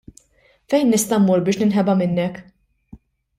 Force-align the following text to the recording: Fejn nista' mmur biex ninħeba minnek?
Fejn 0.73 0.89
nista' 0.93 1.19
mmur 1.25 1.43
biex 1.51 1.61
ninħeba 1.65 1.97
minnek? 2.01 2.41